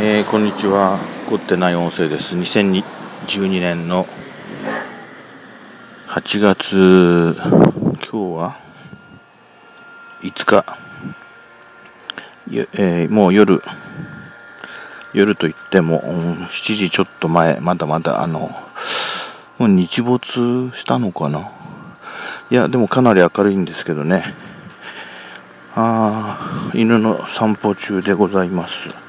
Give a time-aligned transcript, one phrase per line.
[0.00, 0.98] えー、こんにちは。
[1.28, 2.34] 凝ってない音声です。
[2.34, 4.06] 2012年の
[6.08, 8.56] 8月今日は
[10.22, 10.64] 5日。
[12.78, 13.60] えー、もう夜。
[15.12, 17.60] 夜といっても、7時ちょっと前。
[17.60, 18.48] まだまだあのも
[19.60, 21.40] う日没したのかな。
[22.50, 24.24] いやでもかなり明るいんですけどね。
[25.76, 29.01] あ犬の散歩中でございます。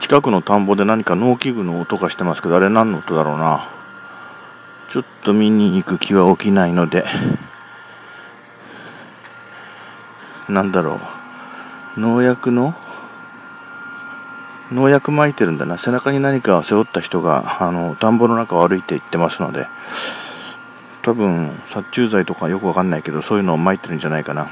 [0.00, 3.66] 近くの田んぼで何か農機具の音がしてますけどあれ何の音だろうな。
[4.90, 7.04] ちょっと見に行く気は起きないので。
[10.48, 11.00] なんだろ
[11.96, 12.00] う。
[12.00, 12.74] 農薬の？
[14.70, 15.78] 農薬撒いてるんだな。
[15.78, 19.66] 背中に何か背負った人があの田んぼの中を歩いて行ってますので。
[21.02, 24.46] 多分殺虫剤とかよくわかんないけどそういうのを撒いてるんじゃないかな。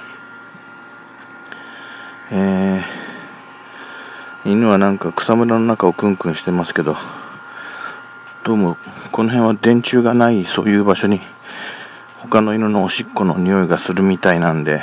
[2.33, 2.70] えー、
[4.51, 6.97] 犬はなんか草むらの中をクンクンしてますけど
[8.45, 8.77] どうも
[9.13, 11.21] この辺は電柱がないそういう場所に
[12.23, 14.81] 他の犬のおしっこの匂いがするみたいなんで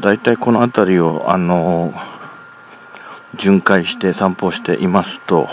[0.00, 1.92] だいたいこの辺りをあの
[3.36, 5.48] 巡回して散歩していますと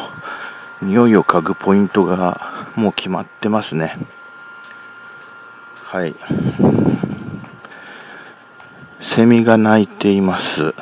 [0.82, 2.42] 匂いを嗅ぐポイントが
[2.76, 3.94] もう決まってますね。
[5.86, 6.16] はい。
[9.00, 10.74] セミが鳴いています。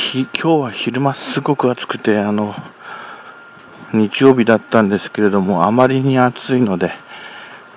[0.00, 2.54] 今日は昼間すごく暑くて、あの、
[3.92, 6.92] 日曜日だったんですけれども、あまりに暑いので、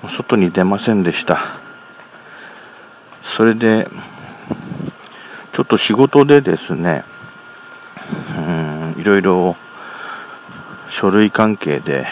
[0.08, 1.40] 外に出ませんでした。
[3.24, 3.88] それで、
[5.52, 7.04] ちょっと仕事でですね、
[8.96, 9.56] うん、いろいろ
[10.90, 12.06] 書類関係で、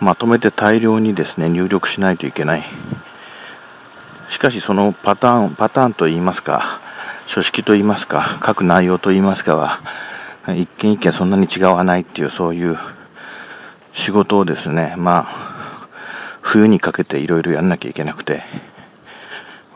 [0.00, 2.64] まとめて大量にですね、入力しないといけない。
[4.28, 6.83] しかしそのパターン、パターンといいますか、
[7.26, 9.78] 書式といいますか、書く内容といいますかは、
[10.48, 12.78] 一件一件そんなに違わないっていう、そういう
[13.92, 15.26] 仕事をですね、まあ、
[16.42, 18.42] 冬にかけていろいろやんなきゃいけなくて、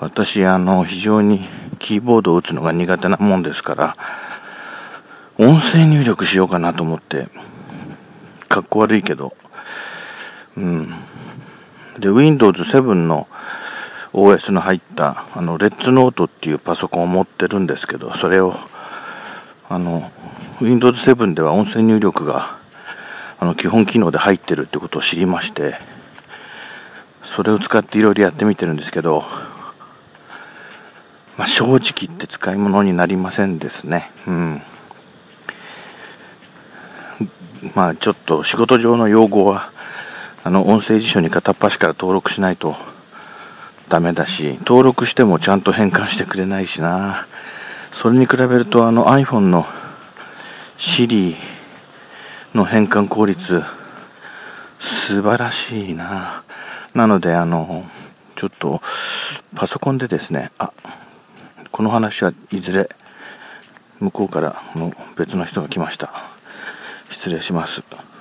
[0.00, 1.40] 私、あの、非常に
[1.78, 3.96] キーボードを打つのが苦手なもんですから、
[5.38, 7.26] 音声入力しようかなと思って、
[8.48, 9.32] かっこ悪いけど、
[10.56, 10.88] うん。
[11.98, 13.26] で、Windows 7の
[14.18, 18.54] OS の入った、あの、レッツノートっていうパソコンを持ってるんですけど、それを、
[19.70, 20.02] あの、
[20.60, 22.46] Windows 7では音声入力が、
[23.40, 25.74] あの、基本機能で入ってるってことを知りまして、
[27.22, 29.22] それを使っていろいろやってみてるんですけど、
[31.36, 34.10] まあ、正直言って使い物になりませんですね。
[34.26, 34.60] うん。
[37.76, 39.70] まあ、ちょっと仕事上の用語は、
[40.44, 42.74] あの音声辞書に片っ端から登録しないと
[43.88, 47.24] ダメだし登録してもちゃんと変換してくれないしな。
[47.90, 49.64] それに比べるとあの iPhone の
[50.76, 51.34] Siri
[52.54, 53.62] の変換効率
[54.78, 56.42] 素晴らしいな。
[56.94, 57.66] なのであの
[58.36, 58.80] ちょっと
[59.56, 60.70] パソコンでですねあ
[61.72, 62.88] この話はいずれ
[64.00, 66.10] 向こうからの別の人が来ました。
[67.10, 68.17] 失礼します。